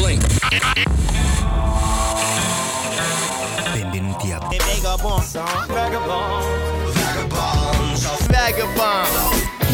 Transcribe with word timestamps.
Blink. 0.00 0.24
Benvenuti 3.72 4.32
a 4.32 4.40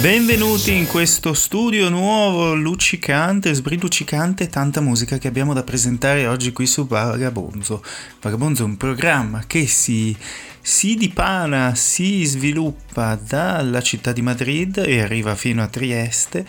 Benvenuti 0.00 0.74
in 0.74 0.86
questo 0.88 1.32
studio 1.32 1.88
nuovo, 1.88 2.54
luccicante, 2.54 3.54
sbriluccicante, 3.54 4.48
tanta 4.48 4.80
musica 4.80 5.18
che 5.18 5.28
abbiamo 5.28 5.54
da 5.54 5.62
presentare 5.62 6.26
oggi 6.26 6.52
qui 6.52 6.66
su 6.66 6.86
Vagabonzo. 6.88 7.84
Vagabonzo 8.20 8.62
è 8.62 8.66
un 8.66 8.76
programma 8.76 9.44
che 9.46 9.68
si, 9.68 10.16
si 10.60 10.96
dipana, 10.96 11.76
si 11.76 12.24
sviluppa 12.24 13.14
dalla 13.14 13.80
città 13.80 14.10
di 14.12 14.22
Madrid 14.22 14.82
e 14.84 15.00
arriva 15.00 15.36
fino 15.36 15.62
a 15.62 15.68
Trieste 15.68 16.46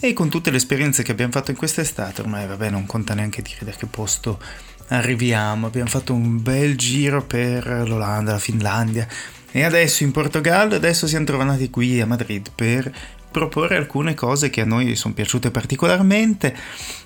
e 0.00 0.12
con 0.12 0.28
tutte 0.28 0.50
le 0.50 0.56
esperienze 0.56 1.02
che 1.02 1.12
abbiamo 1.12 1.32
fatto 1.32 1.50
in 1.50 1.56
quest'estate, 1.56 2.20
ormai 2.20 2.46
vabbè 2.46 2.70
non 2.70 2.86
conta 2.86 3.14
neanche 3.14 3.42
dire 3.42 3.64
da 3.64 3.72
che 3.72 3.86
posto 3.86 4.40
arriviamo, 4.88 5.66
abbiamo 5.66 5.90
fatto 5.90 6.14
un 6.14 6.42
bel 6.42 6.76
giro 6.76 7.24
per 7.24 7.66
l'Olanda, 7.86 8.32
la 8.32 8.38
Finlandia 8.38 9.06
e 9.50 9.64
adesso 9.64 10.02
in 10.04 10.12
Portogallo, 10.12 10.74
adesso 10.74 11.06
siamo 11.06 11.24
trovati 11.24 11.70
qui 11.70 12.00
a 12.00 12.06
Madrid 12.06 12.50
per 12.54 12.92
proporre 13.30 13.76
alcune 13.76 14.14
cose 14.14 14.50
che 14.50 14.62
a 14.62 14.64
noi 14.64 14.96
sono 14.96 15.14
piaciute 15.14 15.50
particolarmente. 15.50 16.54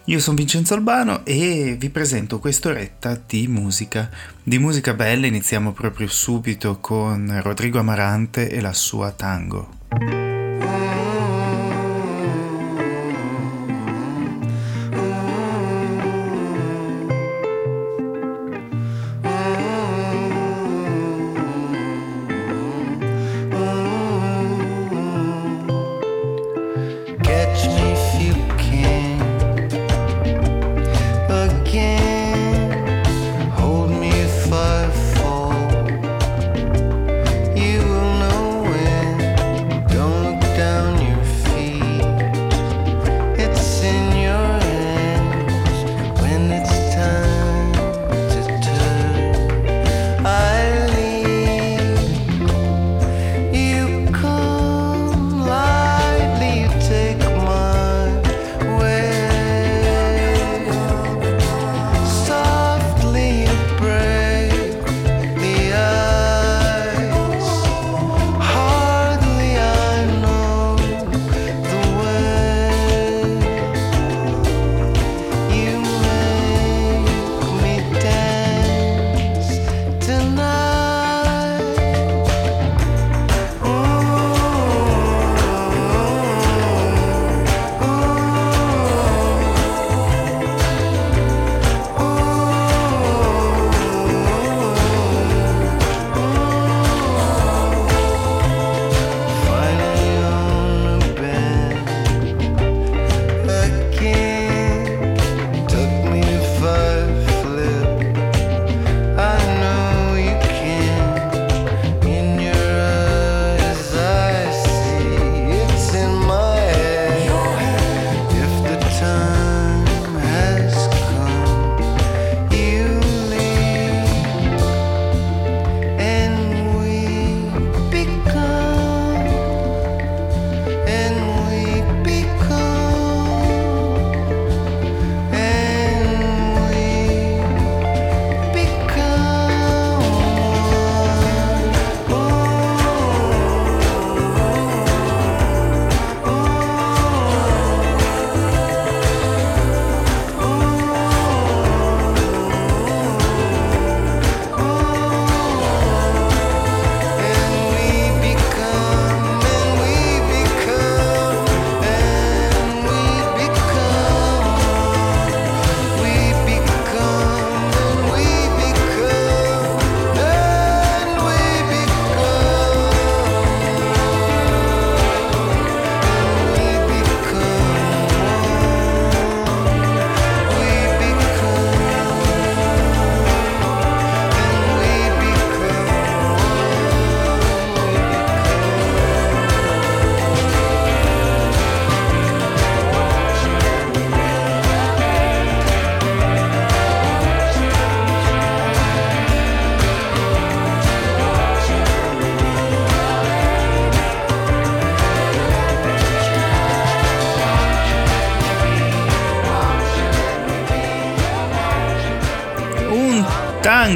Io 0.04 0.20
sono 0.20 0.36
Vincenzo 0.36 0.74
Albano 0.74 1.24
e 1.24 1.76
vi 1.78 1.90
presento 1.90 2.38
quest'oretta 2.38 3.20
di 3.26 3.48
musica. 3.48 4.10
Di 4.42 4.58
musica 4.58 4.94
bella 4.94 5.26
iniziamo 5.26 5.72
proprio 5.72 6.08
subito 6.08 6.78
con 6.78 7.40
Rodrigo 7.42 7.78
Amarante 7.78 8.48
e 8.50 8.60
la 8.60 8.72
sua 8.72 9.10
tango. 9.10 9.80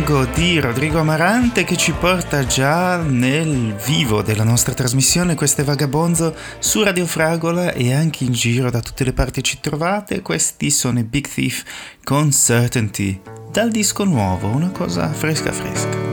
Tango 0.07 0.25
di 0.37 0.61
Rodrigo 0.61 1.01
Amarante 1.01 1.65
che 1.65 1.77
ci 1.77 1.91
porta 1.91 2.47
già 2.47 2.99
nel 2.99 3.75
vivo 3.75 4.23
della 4.23 4.45
nostra 4.45 4.73
trasmissione 4.73 5.35
Questo 5.35 5.63
è 5.63 5.65
Vagabonzo 5.65 6.33
su 6.61 6.85
Radio 6.85 7.07
Fragola 7.07 7.73
e 7.73 7.93
anche 7.93 8.23
in 8.23 8.31
giro 8.31 8.71
da 8.71 8.81
tutte 8.81 9.03
le 9.03 9.13
parti 9.13 9.43
ci 9.43 9.59
trovate. 9.59 10.23
Questi 10.23 10.71
sono 10.71 11.01
i 11.01 11.03
Big 11.03 11.27
Thief 11.27 11.65
con 12.05 12.31
Certainty 12.31 13.21
dal 13.51 13.73
disco 13.73 14.05
nuovo, 14.05 14.47
una 14.47 14.71
cosa 14.71 15.13
fresca 15.13 15.51
fresca, 15.51 16.06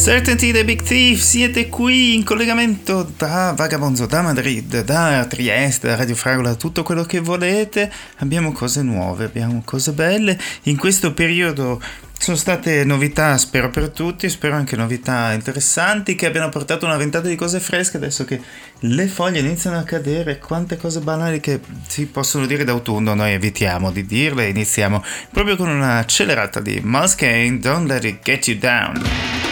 Certainty 0.00 0.52
The 0.52 0.64
Big 0.64 0.82
Thief, 0.82 1.20
siete 1.20 1.68
qui 1.68 2.14
in 2.14 2.22
collegamento 2.22 3.06
da 3.16 3.52
Vagabonzo, 3.54 4.06
da 4.06 4.22
Madrid, 4.22 4.84
da 4.84 5.26
Trieste, 5.28 5.88
da 5.88 5.96
Radio 5.96 6.14
Fragola, 6.14 6.54
tutto 6.54 6.84
quello 6.84 7.02
che 7.02 7.18
volete. 7.18 7.92
Abbiamo 8.18 8.52
cose 8.52 8.82
nuove, 8.82 9.24
abbiamo 9.24 9.60
cose 9.64 9.90
belle. 9.90 10.38
In 10.62 10.76
questo 10.76 11.12
periodo 11.12 11.82
sono 12.16 12.36
state 12.36 12.84
novità, 12.84 13.36
spero 13.38 13.70
per 13.70 13.90
tutti, 13.90 14.30
spero 14.30 14.54
anche 14.54 14.76
novità 14.76 15.32
interessanti 15.32 16.14
che 16.14 16.26
abbiano 16.26 16.48
portato 16.48 16.86
una 16.86 16.96
ventata 16.96 17.26
di 17.26 17.34
cose 17.34 17.58
fresche 17.58 17.96
adesso 17.96 18.24
che 18.24 18.40
le 18.78 19.06
foglie 19.08 19.40
iniziano 19.40 19.78
a 19.78 19.82
cadere, 19.82 20.38
quante 20.38 20.76
cose 20.76 21.00
banali 21.00 21.40
che 21.40 21.60
si 21.86 22.06
possono 22.06 22.46
dire 22.46 22.64
d'autunno, 22.64 23.14
noi 23.14 23.32
evitiamo 23.32 23.90
di 23.90 24.06
dirle 24.06 24.46
iniziamo 24.46 25.02
proprio 25.32 25.56
con 25.56 25.68
una 25.68 25.98
accelerata 25.98 26.60
di 26.60 26.80
Muskane, 26.82 27.58
Don't 27.58 27.88
Let 27.88 28.04
It 28.04 28.22
Get 28.22 28.46
You 28.46 28.58
Down. 28.58 29.47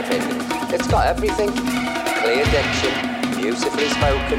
It's 0.00 0.86
got 0.86 1.08
everything. 1.08 1.50
Clear 1.50 2.44
diction, 2.44 3.36
beautifully 3.36 3.88
spoken. 3.88 4.38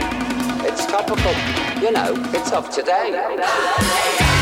It's 0.65 0.85
topical. 0.85 1.33
You 1.81 1.91
know, 1.91 2.13
it's 2.33 2.53
of 2.53 2.69
today. 2.69 4.38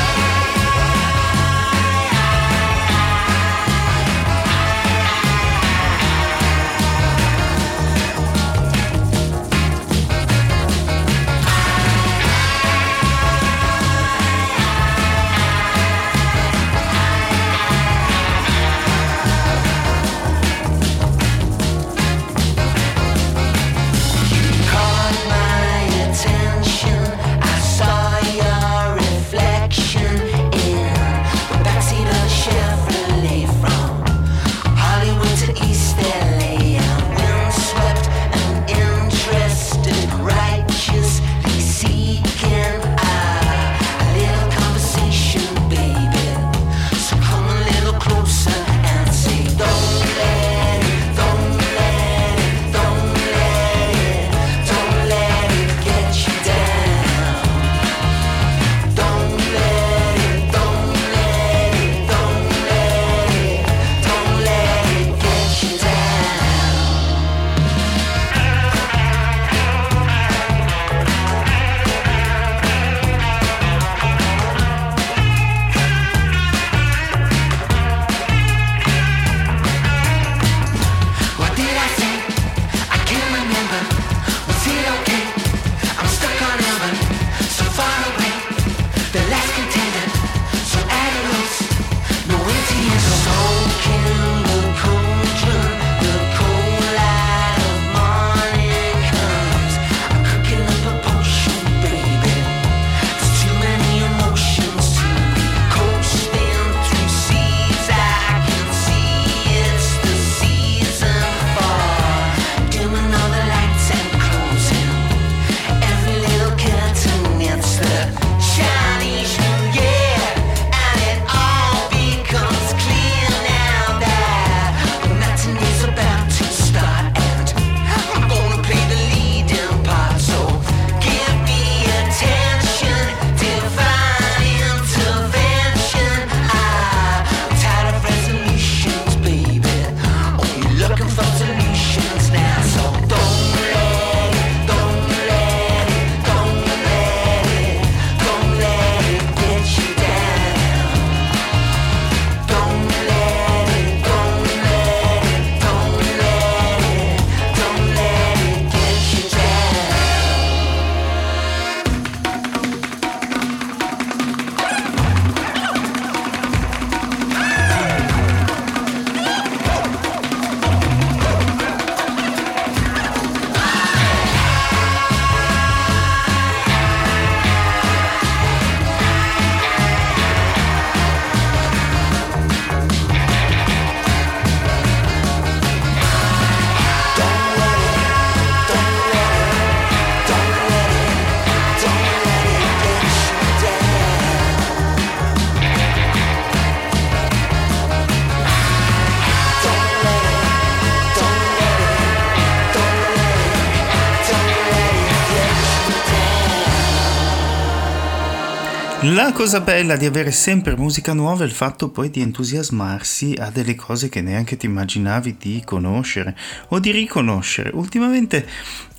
La 209.28 209.34
cosa 209.34 209.60
bella 209.60 209.98
di 209.98 210.06
avere 210.06 210.32
sempre 210.32 210.78
musica 210.78 211.12
nuova 211.12 211.44
è 211.44 211.48
il 211.48 211.52
fatto 211.52 211.90
poi 211.90 212.10
di 212.10 212.22
entusiasmarsi 212.22 213.36
a 213.38 213.50
delle 213.50 213.76
cose 213.76 214.08
che 214.08 214.22
neanche 214.22 214.56
ti 214.56 214.68
immaginavi 214.68 215.36
di 215.38 215.62
conoscere 215.66 216.34
o 216.70 216.80
di 216.80 216.92
riconoscere. 216.92 217.72
Ultimamente 217.74 218.48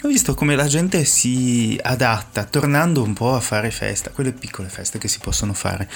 ho 0.02 0.06
visto 0.08 0.34
come 0.34 0.54
la 0.54 0.66
gente 0.66 1.06
si 1.06 1.80
adatta, 1.82 2.44
tornando 2.44 3.02
un 3.02 3.14
po' 3.14 3.34
a 3.34 3.40
fare 3.40 3.70
festa, 3.70 4.10
quelle 4.10 4.32
piccole 4.32 4.68
feste 4.68 4.98
che 4.98 5.08
si 5.08 5.18
possono 5.18 5.54
fare. 5.54 5.88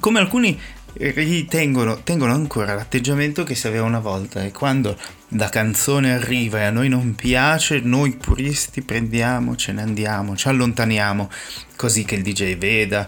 Come 0.00 0.18
alcuni 0.18 0.58
ritengono 0.94 2.00
tengono 2.02 2.32
ancora 2.32 2.72
l'atteggiamento 2.72 3.44
che 3.44 3.54
si 3.54 3.66
aveva 3.66 3.84
una 3.84 4.00
volta 4.00 4.42
e 4.42 4.50
quando 4.50 4.98
la 5.32 5.50
canzone 5.50 6.14
arriva 6.14 6.60
e 6.60 6.64
a 6.64 6.70
noi 6.70 6.88
non 6.88 7.14
piace, 7.14 7.80
noi 7.80 8.12
puristi 8.12 8.80
prendiamo, 8.80 9.56
ce 9.56 9.72
ne 9.72 9.82
andiamo, 9.82 10.34
ci 10.36 10.48
allontaniamo, 10.48 11.30
così 11.76 12.06
che 12.06 12.14
il 12.14 12.22
DJ 12.22 12.56
veda, 12.56 13.06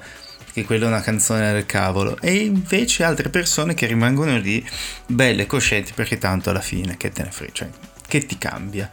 che 0.61 0.67
quella 0.67 0.87
è 0.87 0.89
una 0.89 1.01
canzone 1.01 1.53
del 1.53 1.67
cavolo, 1.67 2.19
e 2.21 2.37
invece 2.37 3.05
altre 3.05 3.29
persone 3.29 3.75
che 3.75 3.87
rimangono 3.87 4.37
lì 4.39 4.65
belle, 5.07 5.47
coscienti, 5.47 5.93
perché 5.95 6.19
tanto 6.19 6.51
alla 6.51 6.61
fine 6.61 6.97
che 6.97 7.11
te 7.11 7.23
ne 7.23 7.31
frega, 7.31 7.53
cioè, 7.53 7.69
che 8.07 8.27
ti 8.27 8.39
cambia. 8.39 8.91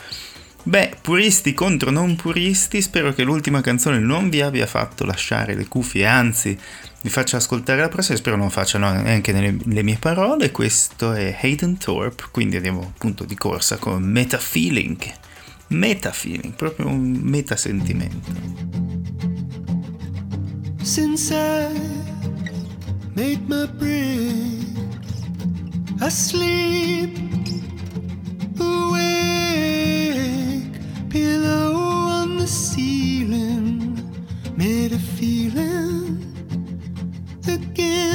Beh, 0.64 0.98
puristi 1.02 1.54
contro 1.54 1.92
non 1.92 2.18
puristi, 2.18 2.82
spero 2.82 3.14
che 3.14 3.24
l'ultima 3.24 3.62
canzone 3.62 4.00
non 4.00 4.30
vi 4.30 4.42
abbia 4.42 4.66
fatto 4.66 5.06
lasciare 5.06 5.56
le 5.56 5.66
cuffie, 5.68 6.06
anzi 6.06 6.58
vi 7.00 7.10
faccia 7.10 7.38
ascoltare 7.38 7.80
la 7.80 7.88
prossima 7.88 8.18
spero 8.18 8.36
non 8.36 8.50
facciano 8.50 8.86
anche 8.88 9.32
nelle, 9.32 9.56
le 9.64 9.84
mie 9.84 9.98
parole. 9.98 10.52
Questo 10.52 11.14
è 11.14 11.38
Hayden 11.42 11.78
Thorpe, 11.78 12.26
quindi 12.32 12.58
andiamo 12.58 12.82
appunto 12.82 13.24
di 13.24 13.36
corsa 13.36 13.78
con 13.78 14.04
Meta 14.04 14.38
Feeling. 14.38 14.98
Meta 15.68 16.12
Feeling, 16.12 16.54
proprio 16.54 16.88
un 16.88 17.18
meta 17.22 17.56
sentimento. 17.56 19.47
Since 20.88 21.34
I 21.34 21.68
made 23.14 23.50
my 23.50 23.66
brain 23.66 24.74
asleep 26.02 27.18
awake 28.58 29.50
below 31.10 31.76
on 31.76 32.38
the 32.38 32.48
ceiling 32.48 34.00
made 34.56 34.94
a 34.94 35.00
feeling 35.00 36.24
again. 37.46 38.07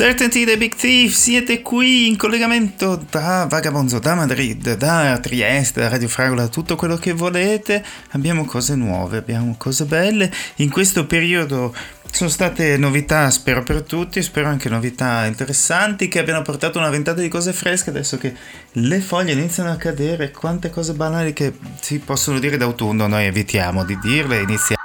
Certainty 0.00 0.46
The 0.46 0.56
Big 0.56 0.76
Thief, 0.76 1.12
siete 1.12 1.60
qui 1.60 2.08
in 2.08 2.16
collegamento 2.16 3.04
da 3.10 3.44
Vagabonzo, 3.46 3.98
da 3.98 4.14
Madrid, 4.14 4.74
da 4.78 5.18
Trieste, 5.18 5.82
da 5.82 5.88
Radio 5.90 6.08
Fragola, 6.08 6.48
tutto 6.48 6.74
quello 6.74 6.96
che 6.96 7.12
volete. 7.12 7.84
Abbiamo 8.12 8.46
cose 8.46 8.76
nuove, 8.76 9.18
abbiamo 9.18 9.56
cose 9.58 9.84
belle. 9.84 10.32
In 10.56 10.70
questo 10.70 11.04
periodo 11.04 11.74
Sono 12.12 12.28
state 12.28 12.76
novità, 12.76 13.30
spero 13.30 13.62
per 13.62 13.82
tutti, 13.82 14.20
spero 14.20 14.48
anche 14.48 14.68
novità 14.68 15.26
interessanti 15.26 16.08
che 16.08 16.18
abbiano 16.18 16.42
portato 16.42 16.78
una 16.78 16.90
ventata 16.90 17.20
di 17.20 17.28
cose 17.28 17.52
fresche 17.52 17.90
adesso 17.90 18.18
che 18.18 18.34
le 18.72 19.00
foglie 19.00 19.32
iniziano 19.32 19.70
a 19.70 19.76
cadere, 19.76 20.30
quante 20.32 20.70
cose 20.70 20.92
banali 20.92 21.32
che 21.32 21.52
si 21.80 21.98
possono 21.98 22.38
dire 22.38 22.56
d'autunno, 22.56 23.06
noi 23.06 23.26
evitiamo 23.26 23.84
di 23.84 23.98
dirle 23.98 24.40
iniziamo. 24.40 24.79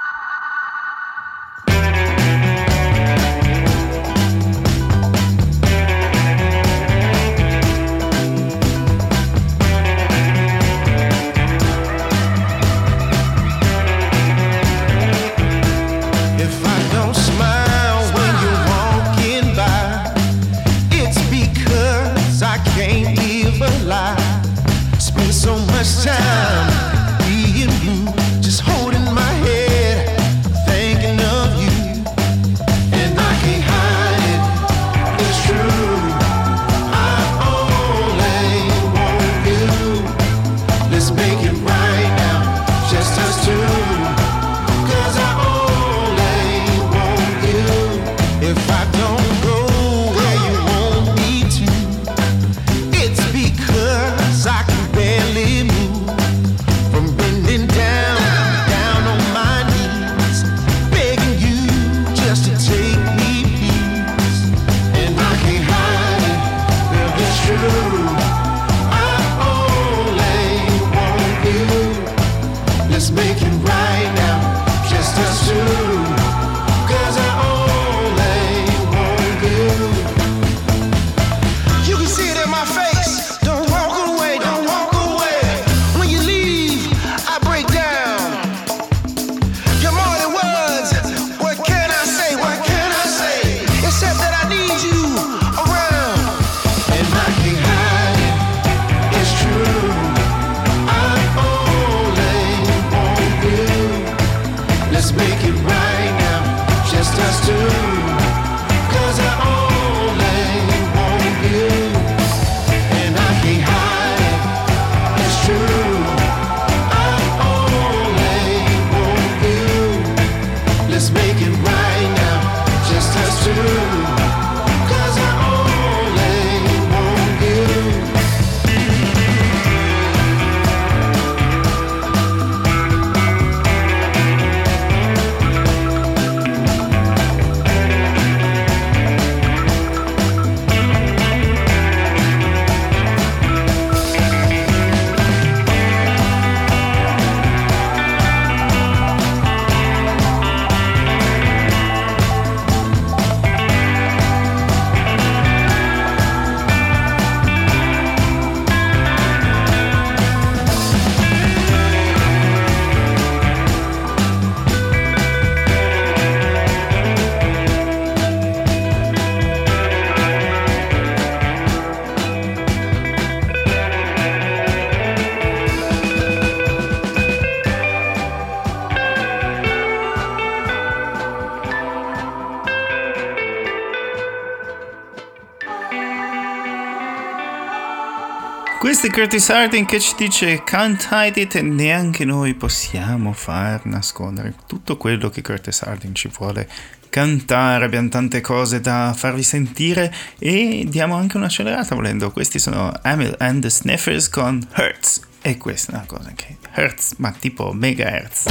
Questo 189.06 189.20
è 189.20 189.22
Curtis 189.22 189.50
Harding 189.50 189.86
che 189.86 190.00
ci 190.00 190.14
dice 190.16 190.64
Can't 190.64 191.08
hide 191.12 191.40
it 191.40 191.54
e 191.54 191.62
neanche 191.62 192.24
noi 192.24 192.54
possiamo 192.54 193.32
far 193.32 193.86
nascondere 193.86 194.54
tutto 194.66 194.96
quello 194.96 195.30
che 195.30 195.42
Curtis 195.42 195.82
Harding 195.82 196.12
ci 196.12 196.28
vuole 196.36 196.68
cantare. 197.08 197.84
Abbiamo 197.84 198.08
tante 198.08 198.40
cose 198.40 198.80
da 198.80 199.14
farvi 199.16 199.44
sentire 199.44 200.12
e 200.40 200.86
diamo 200.88 201.14
anche 201.14 201.36
un'accelerata 201.36 201.94
volendo. 201.94 202.32
Questi 202.32 202.58
sono 202.58 202.92
Emil 203.04 203.36
and 203.38 203.62
the 203.62 203.70
Sniffers 203.70 204.28
con 204.28 204.66
Hertz 204.72 205.20
e 205.40 205.56
questa 205.56 205.92
è 205.92 205.94
una 205.94 206.06
cosa 206.06 206.32
che 206.34 206.56
Hertz, 206.74 207.14
ma 207.18 207.30
tipo 207.30 207.72
megahertz. 207.72 208.46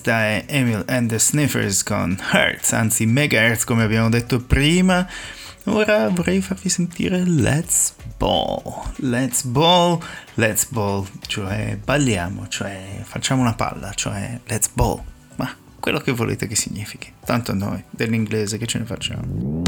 Questa 0.00 0.22
è 0.22 0.44
Emil 0.46 0.82
and 0.86 1.10
the 1.10 1.18
Sniffers 1.18 1.82
con 1.82 2.18
Hertz, 2.32 2.72
anzi 2.72 3.04
Megahertz 3.04 3.64
come 3.64 3.82
abbiamo 3.82 4.08
detto 4.08 4.40
prima. 4.40 5.06
Ora 5.64 6.08
vorrei 6.08 6.40
farvi 6.40 6.70
sentire 6.70 7.22
Let's 7.26 7.92
Ball. 8.16 8.62
Let's 8.96 9.42
Ball, 9.42 9.98
Let's 10.36 10.64
Ball, 10.70 11.06
cioè 11.26 11.78
balliamo, 11.84 12.48
cioè 12.48 13.02
facciamo 13.02 13.42
una 13.42 13.52
palla, 13.52 13.92
cioè 13.92 14.40
Let's 14.46 14.70
Ball. 14.72 15.02
Ma 15.36 15.54
quello 15.78 15.98
che 15.98 16.12
volete 16.12 16.46
che 16.46 16.56
significhi. 16.56 17.12
Tanto 17.22 17.52
noi, 17.52 17.84
dell'inglese, 17.90 18.56
che 18.56 18.66
ce 18.66 18.78
ne 18.78 18.86
facciamo. 18.86 19.62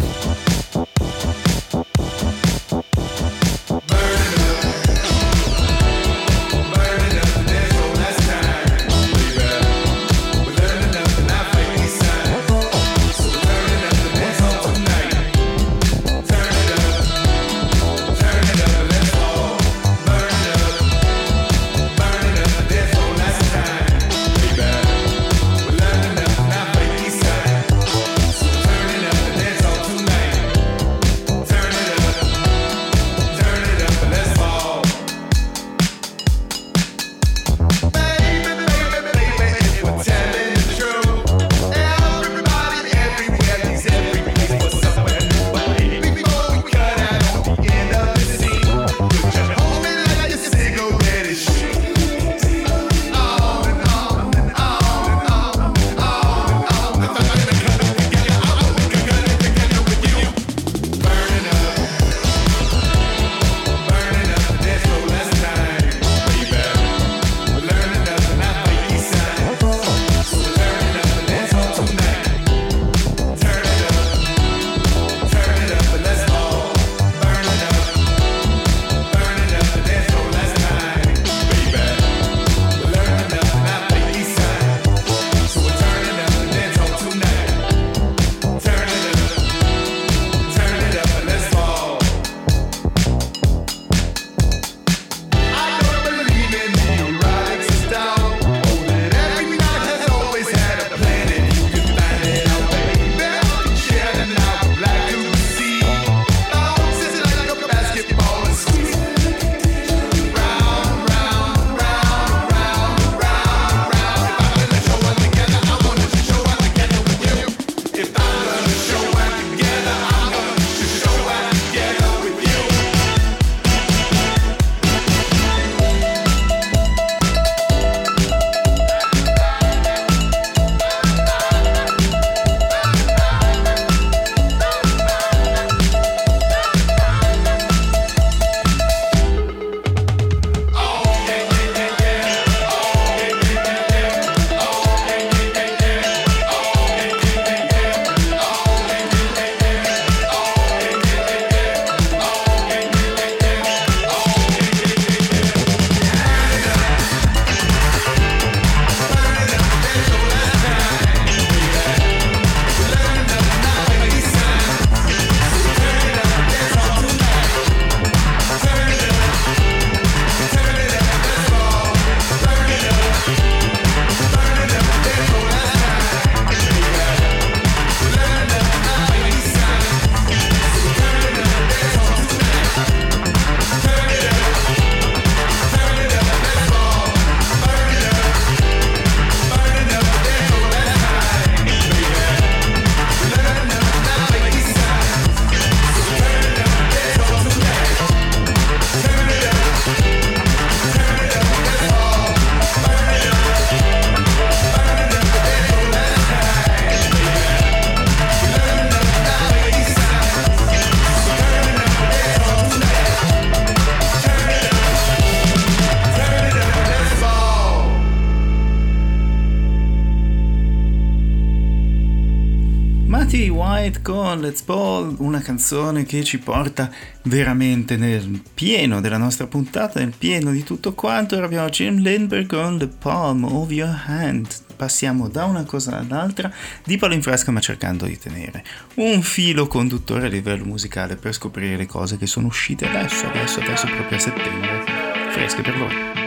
Let's 224.42 224.62
Ball, 224.62 225.14
una 225.18 225.40
canzone 225.40 226.05
che 226.05 226.24
ci 226.24 226.38
porta 226.38 226.90
veramente 227.22 227.96
nel 227.96 228.42
pieno 228.52 229.00
della 229.00 229.16
nostra 229.16 229.46
puntata, 229.46 230.00
nel 230.00 230.12
pieno 230.18 230.50
di 230.50 230.64
tutto 230.64 230.94
quanto. 230.94 231.37
Ora 231.37 231.44
abbiamo 231.44 231.68
Jim 231.68 232.00
Lindbergh 232.00 232.48
con 232.48 232.76
The 232.76 232.88
Palm 232.88 233.44
of 233.44 233.70
Your 233.70 234.02
Hand. 234.05 234.48
Passiamo 234.74 235.28
da 235.28 235.44
una 235.44 235.62
cosa 235.62 235.96
all'altra, 235.96 236.52
di 236.85 236.96
palo 236.96 237.14
in 237.14 237.22
fresca 237.22 237.52
ma 237.52 237.61
cercando 237.61 238.05
di 238.05 238.18
tenere 238.18 238.64
un 238.96 239.22
filo 239.22 239.68
conduttore 239.68 240.26
a 240.26 240.28
livello 240.28 240.64
musicale 240.64 241.14
per 241.14 241.33
scoprire 241.33 241.76
le 241.76 241.87
cose 241.87 242.18
che 242.18 242.26
sono 242.26 242.48
uscite 242.48 242.88
adesso, 242.88 243.28
adesso, 243.28 243.61
adesso 243.61 243.87
proprio 243.87 244.18
a 244.18 244.20
settembre, 244.20 244.85
fresche 245.31 245.62
per 245.62 245.78
voi. 245.78 246.22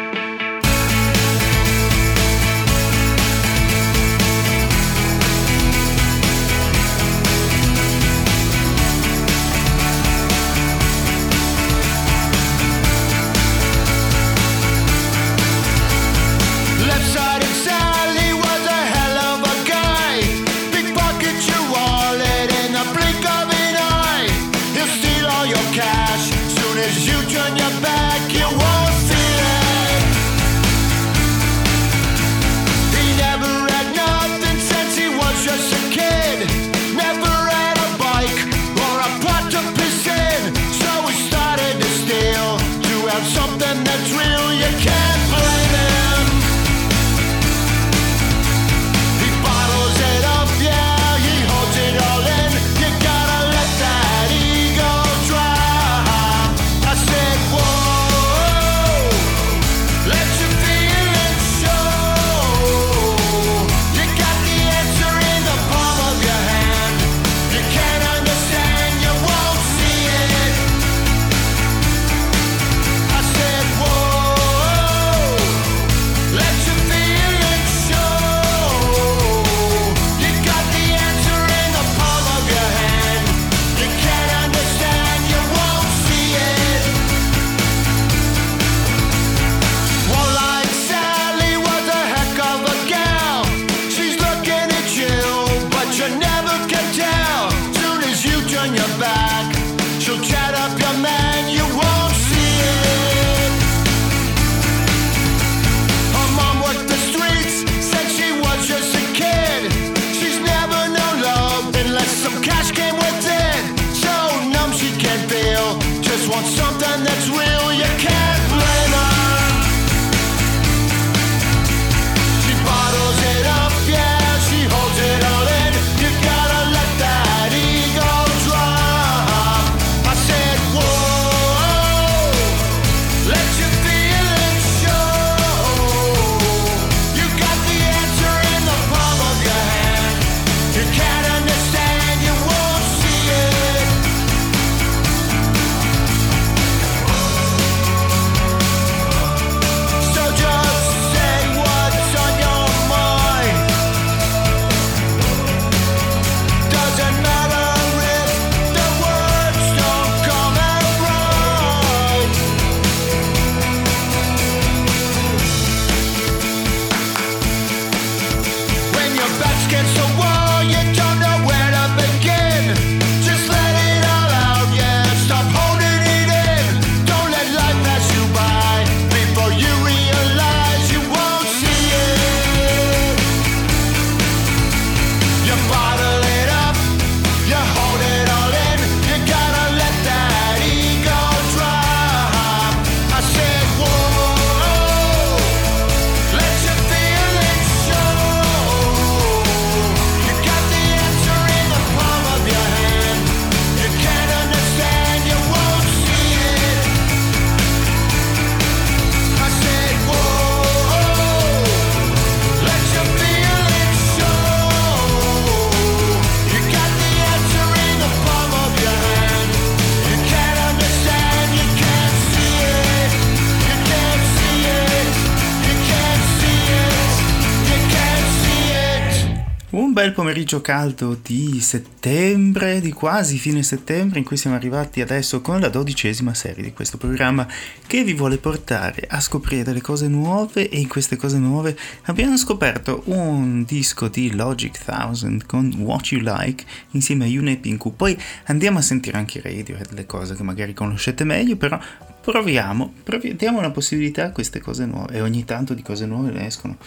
Pomeriggio 230.46 230.62
caldo 230.62 231.18
di 231.20 231.60
settembre, 231.60 232.80
di 232.80 232.92
quasi 232.92 233.40
fine 233.40 233.64
settembre, 233.64 234.20
in 234.20 234.26
cui 234.26 234.38
siamo 234.38 234.56
arrivati 234.56 235.02
adesso 235.02 235.42
con 235.42 235.60
la 235.60 235.70
dodicesima 235.70 236.36
serie 236.36 236.64
di 236.64 236.72
questo 236.72 236.98
programma 236.98 237.48
che 237.88 238.04
vi 238.04 238.14
vuole 238.14 238.38
portare 238.38 239.08
a 239.10 239.20
scoprire 239.20 239.64
delle 239.64 239.82
cose 239.82 240.08
nuove 240.08 240.70
e 240.70 240.80
in 240.80 240.88
queste 240.88 241.16
cose 241.16 241.40
nuove 241.40 241.76
abbiamo 242.04 242.38
scoperto 242.38 243.02
un 243.06 243.64
disco 243.64 244.08
di 244.08 244.36
Logic 244.36 244.80
1000 244.88 245.46
con 245.48 245.74
What 245.80 246.12
You 246.12 246.22
Like 246.22 246.64
insieme 246.92 247.26
a 247.26 247.28
Yune. 247.28 247.60
Poi 247.96 248.16
andiamo 248.46 248.78
a 248.78 248.84
sentire 248.84 249.18
anche 249.18 249.40
i 249.40 249.42
radio 249.42 249.78
e 249.78 249.86
delle 249.90 250.06
cose 250.06 250.36
che 250.36 250.44
magari 250.44 250.76
conoscete 250.76 251.24
meglio, 251.24 251.56
però 251.56 251.80
proviamo, 252.22 252.94
proviamo, 253.04 253.36
diamo 253.36 253.58
una 253.58 253.72
possibilità 253.72 254.26
a 254.26 254.32
queste 254.32 254.60
cose 254.60 254.86
nuove 254.86 255.16
e 255.16 255.22
ogni 255.22 255.44
tanto 255.44 255.74
di 255.74 255.82
cose 255.82 256.06
nuove 256.06 256.30
ne 256.30 256.46
escono 256.46 256.78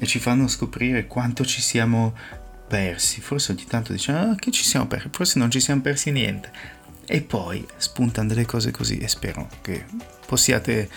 e 0.00 0.06
ci 0.06 0.18
fanno 0.20 0.46
scoprire 0.46 1.06
quanto 1.06 1.44
ci 1.44 1.60
siamo 1.60 2.14
persi, 2.68 3.20
forse 3.20 3.52
ogni 3.52 3.64
tanto 3.64 3.92
diciamo 3.92 4.32
ah, 4.32 4.34
che 4.36 4.50
ci 4.50 4.62
siamo 4.62 4.86
persi, 4.86 5.08
forse 5.10 5.38
non 5.38 5.50
ci 5.50 5.60
siamo 5.60 5.80
persi 5.80 6.10
niente. 6.10 6.50
E 7.06 7.22
poi 7.22 7.66
spuntano 7.78 8.28
delle 8.28 8.44
cose 8.44 8.70
così 8.70 8.98
e 8.98 9.08
spero 9.08 9.48
che 9.62 9.86
possiate 10.26 10.90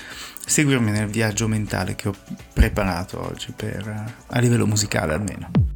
seguirmi 0.46 0.92
nel 0.92 1.08
viaggio 1.08 1.48
mentale 1.48 1.96
che 1.96 2.10
ho 2.10 2.16
preparato 2.52 3.26
oggi 3.26 3.54
per, 3.56 4.16
a 4.28 4.40
livello 4.40 4.68
musicale 4.68 5.14
almeno. 5.14 5.71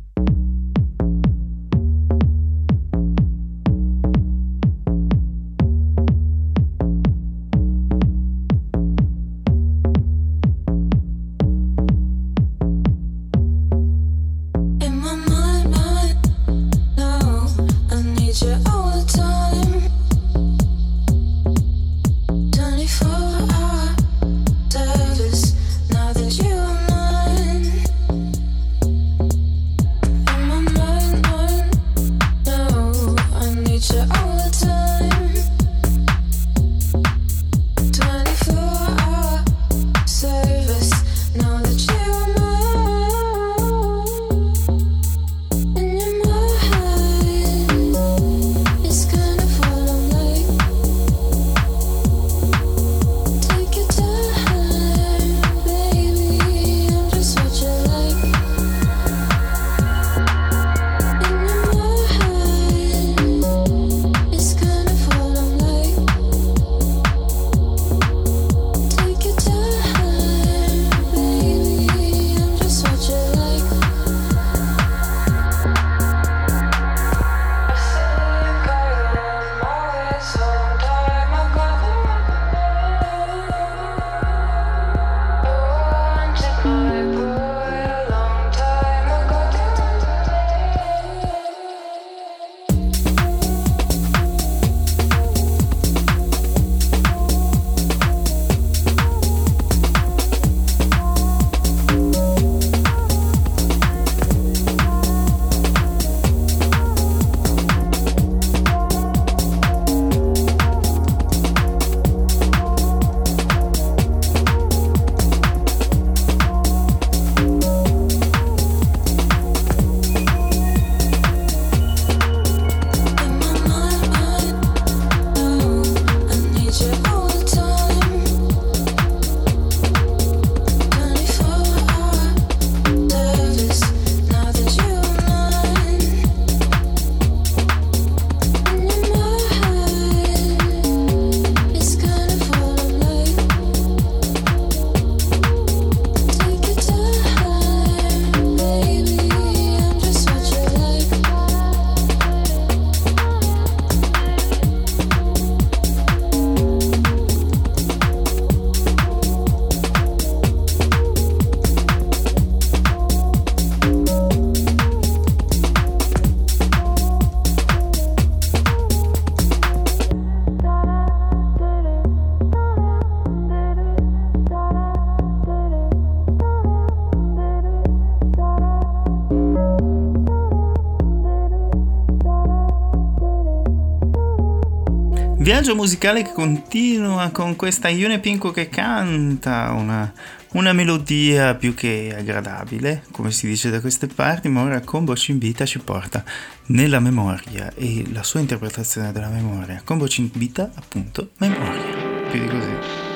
Viaggio 185.65 185.81
musicale 185.81 186.21
che 186.21 186.31
continua 186.31 187.31
con 187.31 187.55
questa 187.55 187.89
Ione 187.89 188.19
Pinco 188.19 188.51
che 188.51 188.69
canta, 188.69 189.71
una 189.71 190.13
una 190.51 190.73
melodia 190.73 191.55
più 191.55 191.73
che 191.73 192.13
aggradabile, 192.15 193.05
come 193.09 193.31
si 193.31 193.47
dice 193.47 193.71
da 193.71 193.81
queste 193.81 194.05
parti, 194.05 194.47
ma 194.47 194.61
ora 194.61 194.79
Combo 194.81 195.15
Cimbita 195.15 195.65
ci 195.65 195.79
porta 195.79 196.23
nella 196.67 196.99
memoria 196.99 197.73
e 197.73 198.05
la 198.13 198.21
sua 198.21 198.41
interpretazione 198.41 199.11
della 199.11 199.29
memoria. 199.29 199.81
Combo 199.83 200.07
Cimbita, 200.07 200.69
appunto, 200.75 201.31
memoria. 201.39 202.29
Più 202.29 202.39
di 202.39 202.47
così. 202.47 203.14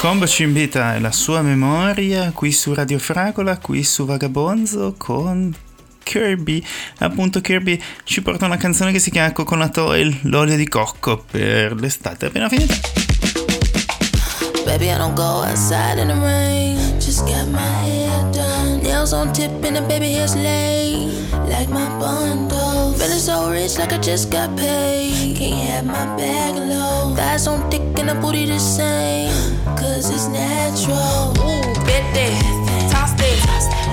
Colombo 0.00 0.26
ci 0.26 0.44
invita 0.44 0.98
la 0.98 1.12
sua 1.12 1.42
memoria 1.42 2.32
qui 2.32 2.52
su 2.52 2.72
Radio 2.72 2.98
Fragola, 2.98 3.58
qui 3.58 3.84
su 3.84 4.06
Vagabonzo 4.06 4.94
con 4.96 5.54
Kirby. 6.02 6.64
Appunto 7.00 7.42
Kirby 7.42 7.78
ci 8.04 8.22
porta 8.22 8.46
una 8.46 8.56
canzone 8.56 8.92
che 8.92 8.98
si 8.98 9.10
chiama 9.10 9.30
Coconut 9.32 9.76
Oil, 9.76 10.20
l'olio 10.22 10.56
di 10.56 10.66
cocco 10.68 11.22
per 11.30 11.74
l'estate 11.74 12.26
appena 12.26 12.48
finita. 12.48 12.76
Baby, 14.64 14.86
I 14.86 14.96
don't 14.96 15.14
go 15.14 15.44
outside 15.44 16.00
in 16.00 16.08
the 16.08 16.14
rain. 16.14 16.78
Just 16.98 17.26
got 17.26 17.46
my 17.48 17.60
hair 17.60 18.30
done. 18.32 18.80
Nails 18.80 19.12
on 19.12 19.30
tip 19.34 19.62
and 19.64 19.76
the 19.76 19.82
baby 19.82 20.14
hair's 20.14 20.34
laid. 20.34 21.29
Like 21.50 21.68
my 21.68 21.88
bundle. 21.98 22.92
Feeling 22.94 23.18
so 23.18 23.50
rich 23.50 23.76
like 23.76 23.92
I 23.92 23.98
just 23.98 24.30
got 24.30 24.56
paid. 24.56 25.36
Can't 25.36 25.68
have 25.68 25.84
my 25.84 26.06
bag 26.16 26.54
low. 26.54 27.14
Thighs 27.16 27.46
on 27.48 27.68
thick 27.70 27.82
and 27.98 28.08
the 28.08 28.14
booty 28.14 28.46
the 28.46 28.58
same. 28.58 29.30
cause 29.76 30.08
it's 30.10 30.28
natural. 30.28 31.34
Ooh, 31.42 31.62
bet 31.86 32.04
that, 32.14 32.32
toss 32.92 33.12
that, 33.20 33.38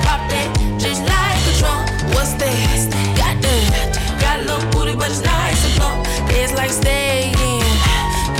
pop 0.05 0.22
that, 0.30 0.47
just 0.80 1.01
like 1.01 1.41
a 1.49 1.53
trunk. 1.60 1.89
What's 2.14 2.34
that? 2.34 3.18
Got 3.18 3.41
that, 3.41 4.20
got 4.22 4.39
a 4.39 4.43
little 4.43 4.70
booty, 4.72 4.95
but 4.95 5.10
it's 5.10 5.22
nice 5.22 5.66
and 5.66 5.74
plump. 5.80 6.05
It's 6.30 6.53
like 6.53 6.72
staying, 6.72 7.34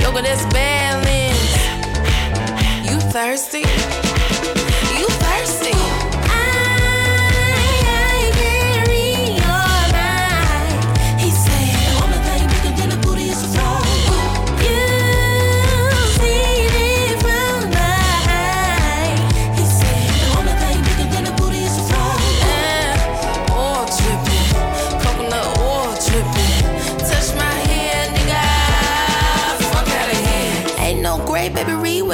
yoga 0.00 0.22
that's 0.22 0.44
balance. 0.52 1.52
You 2.88 3.00
thirsty? 3.10 4.07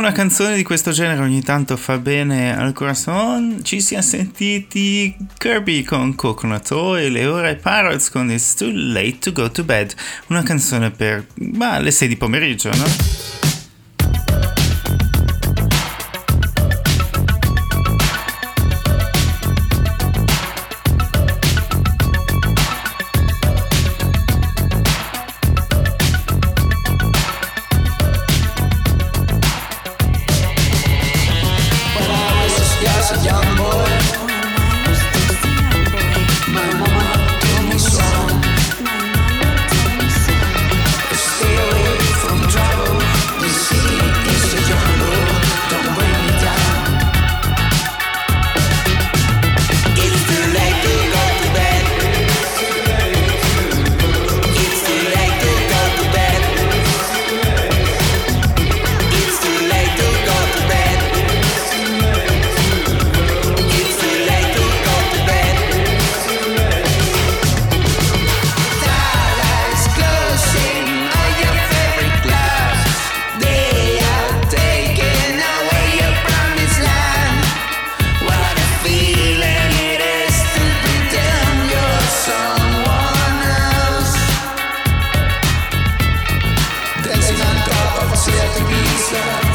una 0.00 0.12
canzone 0.12 0.56
di 0.56 0.62
questo 0.62 0.92
genere 0.92 1.20
ogni 1.20 1.42
tanto 1.42 1.76
fa 1.76 1.98
bene 1.98 2.56
al 2.56 2.72
corazon, 2.72 3.60
ci 3.62 3.82
siamo 3.82 4.02
sentiti 4.02 5.14
Kirby 5.36 5.82
con 5.82 6.14
Coconut 6.14 6.70
Oil 6.70 7.14
e 7.14 7.26
ora 7.26 7.50
i 7.50 7.56
Pirates 7.56 8.08
con 8.08 8.30
It's 8.30 8.54
Too 8.54 8.70
Late 8.72 9.18
to 9.18 9.32
Go 9.32 9.50
to 9.50 9.62
Bed, 9.62 9.94
una 10.28 10.42
canzone 10.42 10.90
per 10.90 11.26
bah, 11.34 11.80
le 11.80 11.90
6 11.90 12.08
di 12.08 12.16
pomeriggio, 12.16 12.70
no? 12.70 13.49
myself 89.12 89.49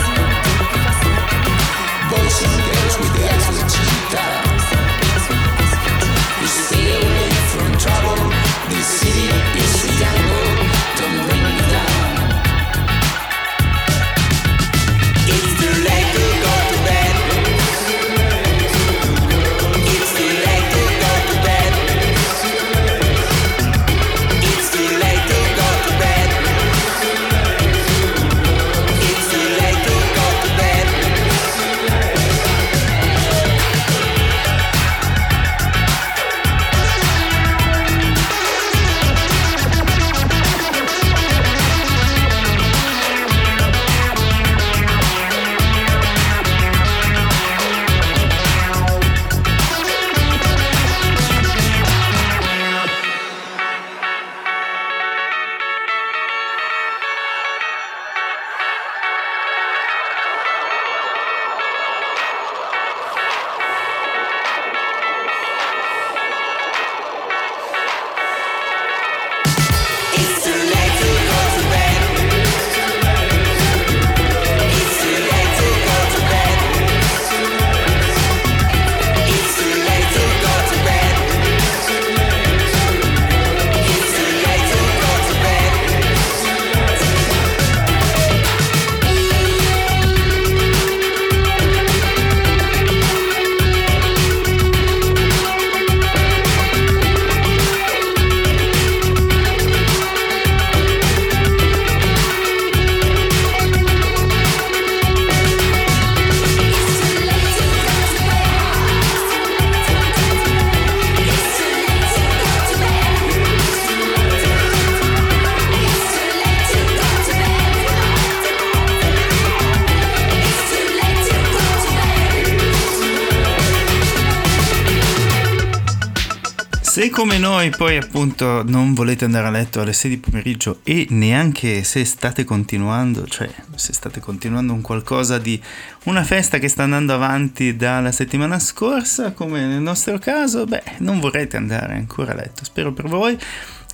Se 127.05 127.11
come 127.11 127.37
noi 127.37 127.69
poi 127.69 127.97
appunto 127.97 128.63
non 128.65 128.95
volete 128.95 129.25
andare 129.25 129.45
a 129.45 129.51
letto 129.51 129.79
alle 129.79 129.93
6 129.93 130.09
di 130.09 130.17
pomeriggio 130.17 130.79
e 130.83 131.05
neanche 131.11 131.83
se 131.83 132.03
state 132.03 132.43
continuando, 132.43 133.27
cioè 133.27 133.47
se 133.75 133.93
state 133.93 134.19
continuando 134.19 134.73
un 134.73 134.81
qualcosa 134.81 135.37
di 135.37 135.61
una 136.05 136.23
festa 136.23 136.57
che 136.57 136.67
sta 136.67 136.81
andando 136.81 137.13
avanti 137.13 137.75
dalla 137.75 138.11
settimana 138.11 138.57
scorsa, 138.57 139.33
come 139.33 139.67
nel 139.67 139.81
nostro 139.81 140.17
caso, 140.17 140.65
beh, 140.65 140.81
non 140.97 141.19
vorrete 141.19 141.57
andare 141.57 141.93
ancora 141.93 142.31
a 142.31 142.37
letto, 142.37 142.65
spero 142.65 142.91
per 142.91 143.07
voi. 143.07 143.37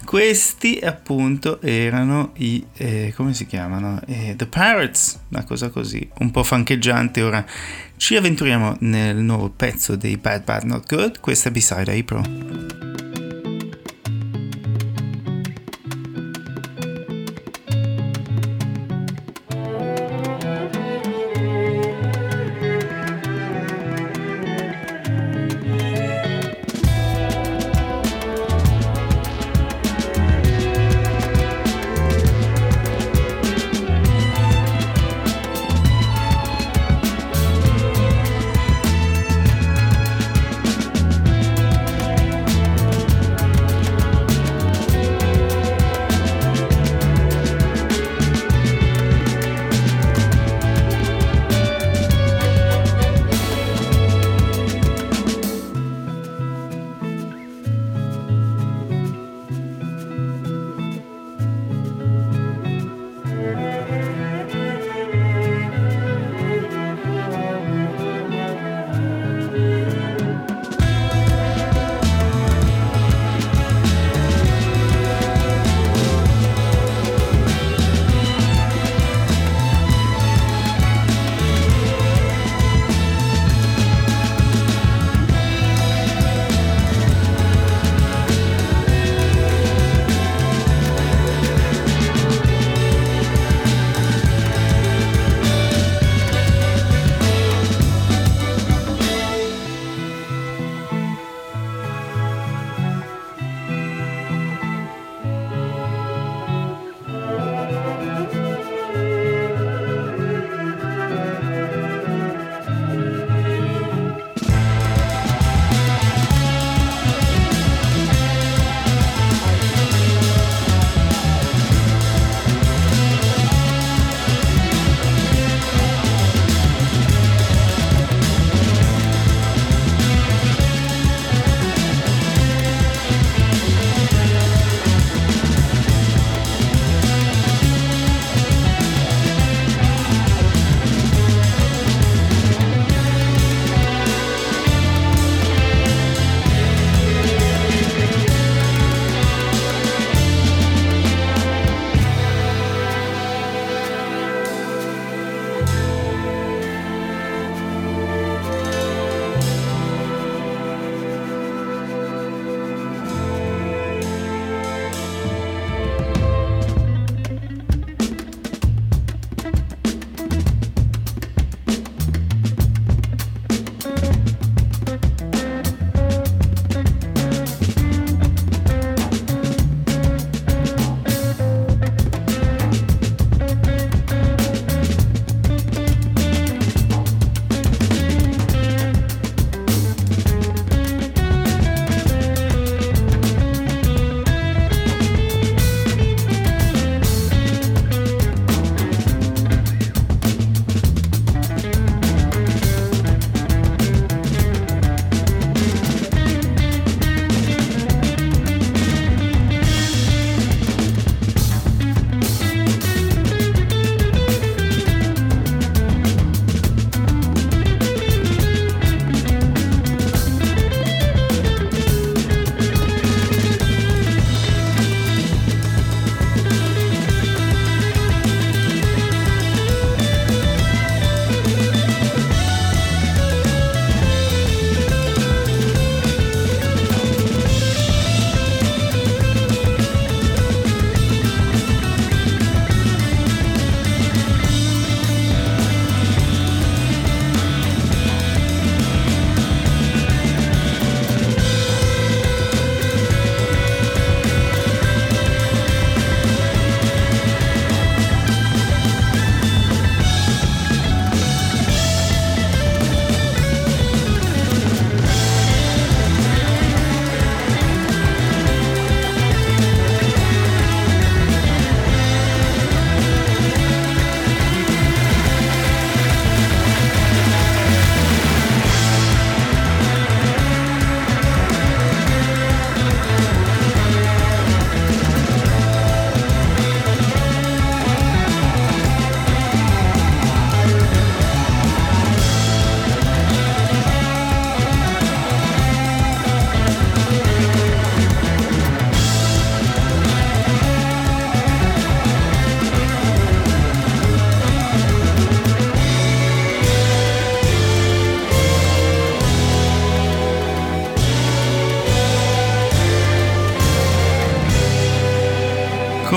Questi 0.03 0.79
appunto 0.83 1.61
erano 1.61 2.31
i, 2.37 2.65
eh, 2.77 3.13
come 3.15 3.33
si 3.33 3.45
chiamano? 3.45 4.01
Eh, 4.07 4.33
The 4.35 4.45
Pirates, 4.45 5.19
una 5.29 5.43
cosa 5.43 5.69
così, 5.69 6.07
un 6.19 6.31
po' 6.31 6.43
fancheggiante. 6.43 7.21
Ora 7.21 7.45
ci 7.97 8.15
avventuriamo 8.15 8.77
nel 8.79 9.17
nuovo 9.17 9.49
pezzo 9.49 9.95
dei 9.95 10.17
Bad 10.17 10.43
Bad 10.43 10.63
Not 10.63 10.87
Good, 10.87 11.19
questa 11.19 11.49
è 11.49 11.51
Beside 11.51 11.97
April. 11.97 13.10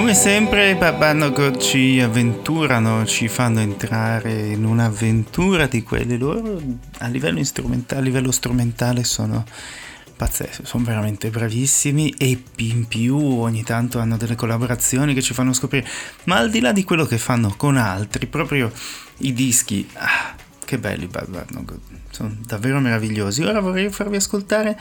Come 0.05 0.17
sempre 0.17 0.77
Babanogo 0.77 1.57
ci 1.57 1.99
avventurano, 1.99 3.07
ci 3.07 3.27
fanno 3.27 3.61
entrare 3.61 4.49
in 4.49 4.67
un'avventura 4.67 5.67
di 5.67 5.83
quelle 5.83 6.19
loro 6.19 6.61
a 6.99 7.07
livello 7.07 7.41
a 7.41 8.01
livello 8.01 8.31
strumentale 8.31 9.03
sono 9.03 9.47
pazzeschi, 10.15 10.67
sono 10.67 10.85
veramente 10.85 11.31
bravissimi 11.31 12.17
e 12.19 12.39
in 12.57 12.87
più 12.87 13.17
ogni 13.17 13.63
tanto 13.63 13.99
hanno 13.99 14.19
delle 14.19 14.35
collaborazioni 14.35 15.15
che 15.15 15.23
ci 15.23 15.33
fanno 15.33 15.55
scoprire, 15.55 15.89
ma 16.25 16.37
al 16.37 16.51
di 16.51 16.61
là 16.61 16.73
di 16.73 16.85
quello 16.85 17.07
che 17.07 17.17
fanno 17.17 17.55
con 17.57 17.79
altri, 17.79 18.27
proprio 18.27 18.71
i 19.21 19.33
dischi, 19.33 19.89
ah, 19.95 20.35
che 20.67 20.77
belli 20.77 21.09
sono 22.11 22.37
davvero 22.47 22.79
meravigliosi. 22.79 23.43
Ora 23.43 23.61
vorrei 23.61 23.89
farvi 23.89 24.17
ascoltare 24.17 24.79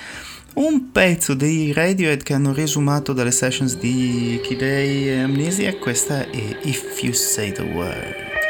un 0.55 0.91
pezzo 0.91 1.33
dei 1.33 1.71
Radiohead 1.73 2.21
che 2.21 2.33
hanno 2.33 2.53
resumato 2.53 3.13
dalle 3.13 3.31
sessions 3.31 3.77
di 3.77 4.39
Kidei 4.43 5.09
e 5.09 5.21
Amnesia, 5.21 5.75
questa 5.77 6.29
è 6.29 6.57
If 6.61 7.01
You 7.01 7.13
Say 7.13 7.51
the 7.51 7.63
Word. 7.63 8.42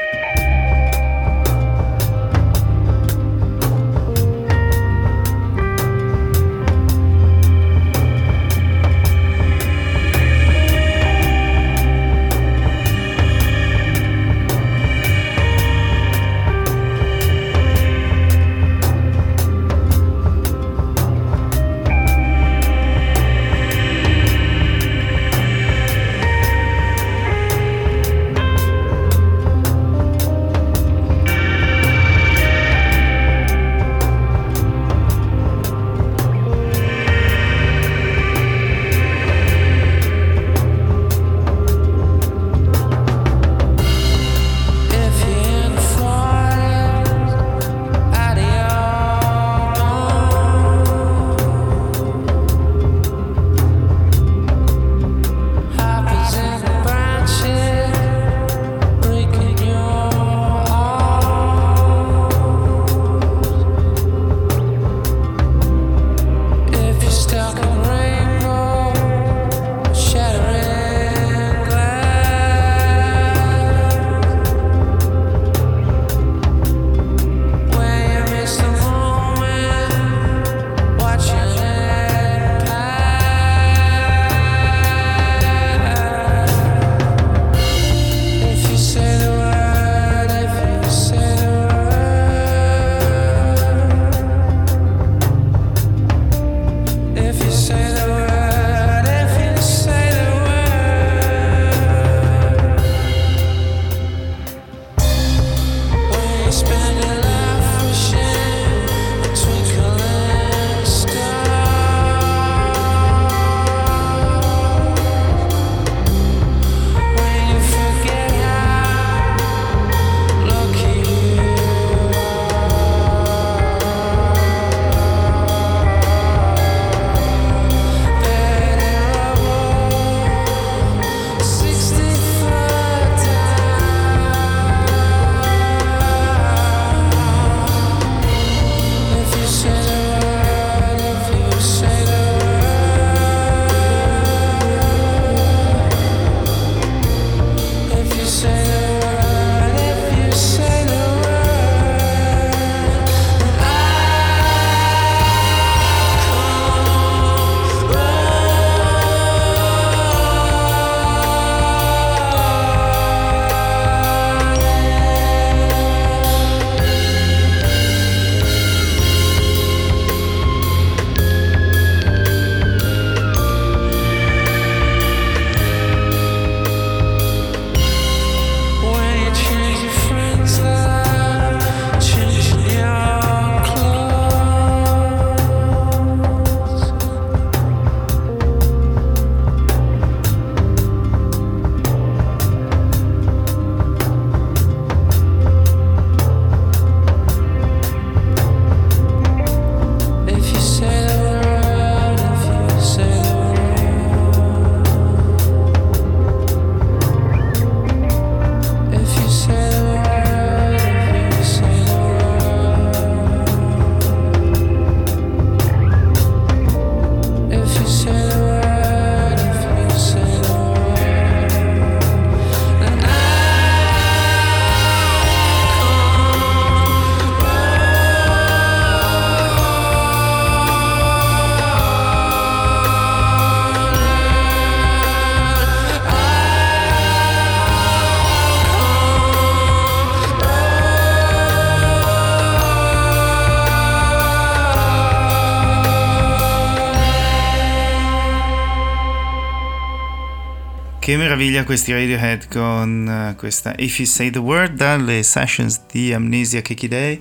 Che 251.03 251.17
meraviglia 251.17 251.65
questi 251.65 251.91
Radiohead 251.91 252.47
con 252.47 253.33
uh, 253.33 253.35
questa 253.35 253.73
If 253.75 253.99
You 253.99 254.07
Say 254.07 254.29
The 254.29 254.39
Word 254.39 254.75
dalle 254.75 255.21
sessions 255.21 255.81
di 255.91 256.13
Amnesia 256.13 256.61
Kiki 256.61 256.87
Day, 256.87 257.19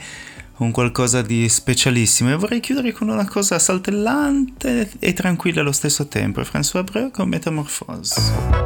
un 0.58 0.70
qualcosa 0.70 1.20
di 1.20 1.48
specialissimo. 1.48 2.30
E 2.30 2.36
vorrei 2.36 2.60
chiudere 2.60 2.92
con 2.92 3.08
una 3.08 3.26
cosa 3.26 3.58
saltellante 3.58 4.88
e 5.00 5.12
tranquilla 5.14 5.62
allo 5.62 5.72
stesso 5.72 6.06
tempo. 6.06 6.42
François 6.42 6.84
Breu 6.84 7.10
con 7.10 7.28
Metamorphose. 7.28 8.61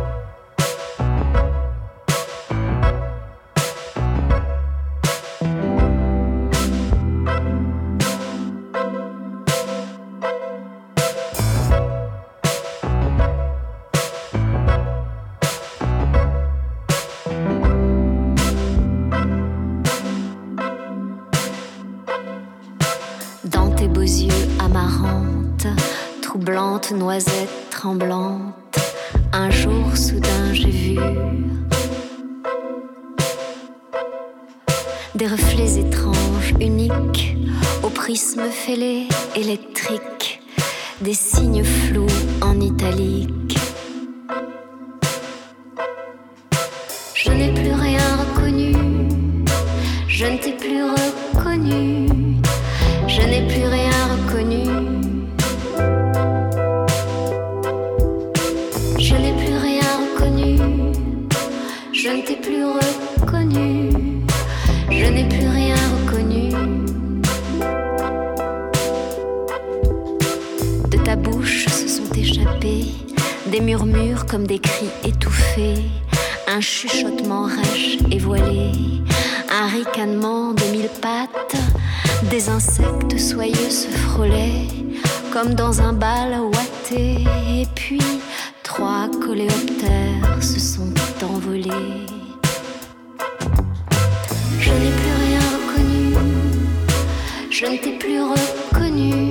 Des 35.16 35.26
reflets 35.26 35.78
étranges, 35.78 36.54
uniques, 36.60 37.36
au 37.82 37.88
prisme 37.88 38.42
fêlé 38.50 39.08
électrique, 39.34 40.40
des 41.00 41.14
signes 41.14 41.64
flous 41.64 42.06
en 42.42 42.60
italique. 42.60 43.65
Comme 74.28 74.46
des 74.46 74.58
cris 74.58 74.90
étouffés, 75.04 75.82
un 76.48 76.60
chuchotement 76.60 77.44
rêche 77.44 77.98
et 78.10 78.18
voilé, 78.18 78.72
un 79.50 79.66
ricanement 79.68 80.52
de 80.52 80.64
mille 80.64 80.90
pattes, 81.00 81.56
des 82.30 82.48
insectes 82.48 83.18
soyeux 83.18 83.70
se 83.70 83.88
frôlaient 83.88 84.66
comme 85.32 85.54
dans 85.54 85.82
un 85.82 85.92
bal 85.92 86.40
ouaté, 86.40 87.24
et 87.48 87.66
puis 87.74 88.00
trois 88.62 89.08
coléoptères 89.24 90.42
se 90.42 90.58
sont 90.58 90.92
envolés. 91.22 92.06
Je 94.58 94.70
n'ai 94.70 94.92
plus 95.00 95.14
rien 95.26 95.40
reconnu, 95.56 96.16
je 97.50 97.66
ne 97.66 97.76
t'ai 97.76 97.98
plus 97.98 98.20
reconnu, 98.22 99.25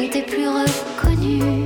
ne 0.00 0.08
t'ai 0.08 0.22
plus 0.22 0.48
reconnu, 0.48 1.59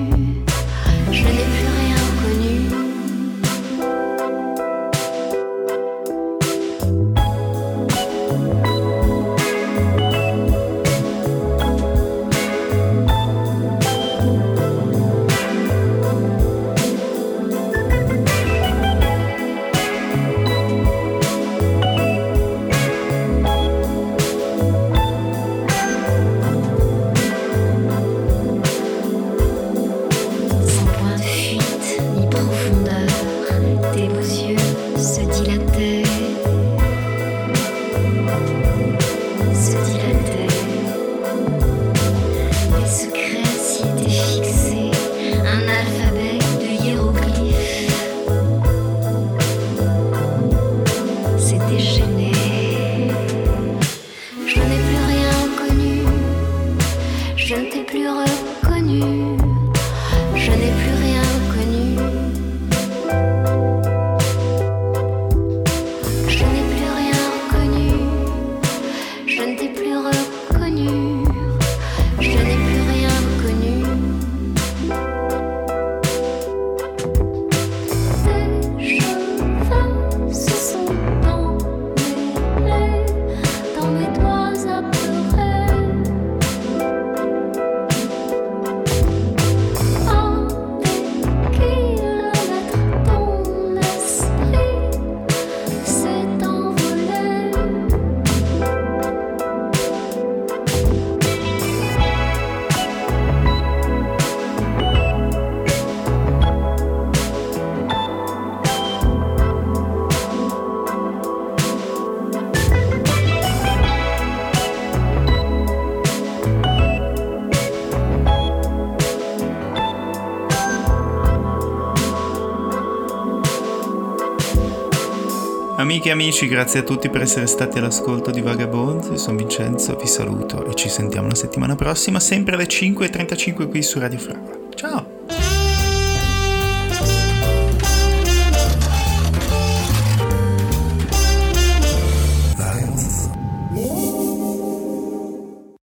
Amiche 126.04 126.08
e 126.08 126.12
amici, 126.12 126.48
grazie 126.48 126.80
a 126.80 126.82
tutti 126.82 127.08
per 127.08 127.22
essere 127.22 127.46
stati 127.46 127.78
all'ascolto 127.78 128.30
di 128.30 128.42
Vagabonds. 128.42 129.06
Io 129.08 129.16
sono 129.16 129.38
Vincenzo, 129.38 129.96
vi 129.96 130.06
saluto 130.06 130.66
e 130.66 130.74
ci 130.74 130.90
sentiamo 130.90 131.28
la 131.28 131.34
settimana 131.34 131.76
prossima, 131.76 132.20
sempre 132.20 132.54
alle 132.54 132.66
5.35 132.66 133.70
qui 133.70 133.82
su 133.82 133.98
Radio 133.98 134.18
Fravola. 134.18 134.58
Ciao! 134.74 135.13